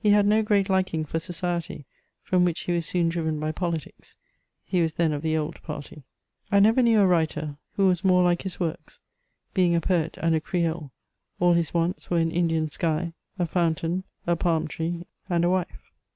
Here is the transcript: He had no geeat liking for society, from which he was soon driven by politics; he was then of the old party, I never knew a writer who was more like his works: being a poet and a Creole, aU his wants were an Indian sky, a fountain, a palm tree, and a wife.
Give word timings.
He 0.00 0.10
had 0.10 0.26
no 0.26 0.42
geeat 0.42 0.68
liking 0.68 1.04
for 1.04 1.20
society, 1.20 1.84
from 2.24 2.44
which 2.44 2.62
he 2.62 2.72
was 2.72 2.86
soon 2.86 3.08
driven 3.08 3.38
by 3.38 3.52
politics; 3.52 4.16
he 4.64 4.82
was 4.82 4.94
then 4.94 5.12
of 5.12 5.22
the 5.22 5.38
old 5.38 5.62
party, 5.62 6.02
I 6.50 6.58
never 6.58 6.82
knew 6.82 6.98
a 6.98 7.06
writer 7.06 7.56
who 7.76 7.86
was 7.86 8.02
more 8.02 8.24
like 8.24 8.42
his 8.42 8.58
works: 8.58 9.00
being 9.54 9.76
a 9.76 9.80
poet 9.80 10.18
and 10.20 10.34
a 10.34 10.40
Creole, 10.40 10.90
aU 11.40 11.52
his 11.52 11.72
wants 11.72 12.10
were 12.10 12.18
an 12.18 12.32
Indian 12.32 12.68
sky, 12.68 13.12
a 13.38 13.46
fountain, 13.46 14.02
a 14.26 14.34
palm 14.34 14.66
tree, 14.66 15.04
and 15.28 15.44
a 15.44 15.50
wife. 15.50 15.92